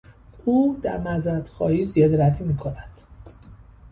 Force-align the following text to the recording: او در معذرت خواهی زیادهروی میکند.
او 0.45 0.79
در 0.83 0.97
معذرت 0.97 1.49
خواهی 1.49 1.81
زیادهروی 1.81 2.45
میکند. 2.47 3.01